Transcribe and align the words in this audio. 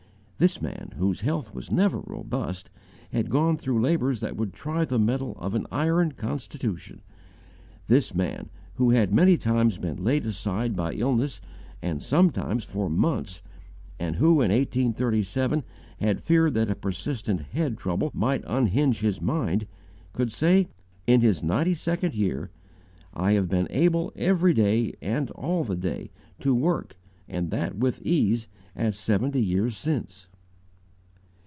This 0.43 0.59
man, 0.59 0.95
whose 0.97 1.21
health 1.21 1.53
was 1.53 1.69
never 1.71 1.99
robust, 1.99 2.71
had 3.11 3.29
gone 3.29 3.57
through 3.57 3.79
labours 3.79 4.21
that 4.21 4.35
would 4.35 4.53
try 4.53 4.83
the 4.83 4.97
mettle 4.97 5.33
of 5.37 5.53
an 5.53 5.67
iron 5.71 6.13
constitution; 6.13 7.03
this 7.85 8.15
man, 8.15 8.49
who 8.73 8.89
had 8.89 9.13
many 9.13 9.37
times 9.37 9.77
been 9.77 10.03
laid 10.03 10.25
aside 10.25 10.75
by 10.75 10.93
illness 10.93 11.41
and 11.79 12.01
sometimes 12.01 12.63
for 12.63 12.89
months 12.89 13.43
and 13.99 14.15
who 14.15 14.31
in 14.41 14.49
1837 14.49 15.63
had 15.99 16.19
feared 16.19 16.55
that 16.55 16.71
a 16.71 16.75
persistent 16.75 17.41
head 17.51 17.77
trouble 17.77 18.09
might 18.11 18.43
unhinge 18.47 19.01
his 19.01 19.21
mind, 19.21 19.67
could 20.11 20.31
say, 20.31 20.67
in 21.05 21.21
his 21.21 21.43
ninety 21.43 21.75
second 21.75 22.15
year: 22.15 22.49
"I 23.13 23.33
have 23.33 23.47
been 23.47 23.67
able, 23.69 24.11
every 24.15 24.55
day 24.55 24.95
and 25.03 25.29
all 25.33 25.63
the 25.63 25.77
day, 25.77 26.09
to 26.39 26.55
work, 26.55 26.97
and 27.29 27.51
that 27.51 27.77
with 27.77 28.01
ease, 28.01 28.47
as 28.75 28.97
seventy 28.97 29.39
years 29.39 29.77
since." 29.77 30.27